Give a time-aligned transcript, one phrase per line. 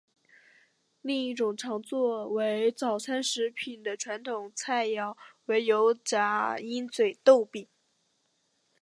[1.03, 7.67] 另一种常作为早餐食品的传统菜肴为油炸鹰嘴豆饼。